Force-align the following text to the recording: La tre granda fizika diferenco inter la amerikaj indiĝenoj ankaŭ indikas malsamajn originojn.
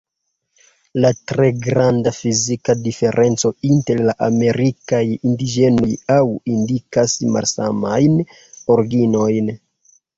La 1.03 1.11
tre 1.31 1.49
granda 1.65 2.13
fizika 2.15 2.77
diferenco 2.87 3.53
inter 3.71 4.03
la 4.09 4.17
amerikaj 4.31 5.05
indiĝenoj 5.21 5.93
ankaŭ 5.93 6.19
indikas 6.57 7.19
malsamajn 7.39 8.21
originojn. 8.79 9.59